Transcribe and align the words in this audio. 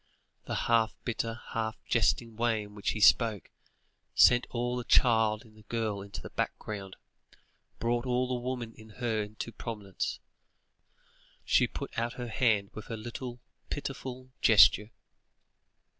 The 0.45 0.55
half 0.65 0.95
bitter, 1.03 1.41
half 1.49 1.77
jesting 1.85 2.35
way 2.35 2.63
in 2.63 2.73
which 2.73 2.89
he 2.89 2.99
spoke, 2.99 3.51
sent 4.15 4.47
all 4.49 4.75
the 4.75 4.83
child 4.83 5.45
in 5.45 5.53
the 5.53 5.61
girl 5.61 6.01
into 6.01 6.21
the 6.23 6.31
background, 6.31 6.95
brought 7.77 8.07
all 8.07 8.27
the 8.27 8.33
woman 8.43 8.73
in 8.73 8.89
her 8.97 9.21
into 9.21 9.51
prominence; 9.51 10.19
she 11.45 11.67
put 11.67 11.95
out 11.99 12.13
her 12.13 12.29
hand 12.29 12.71
with 12.73 12.89
a 12.89 12.97
little 12.97 13.41
pitiful 13.69 14.31
gesture. 14.41 14.89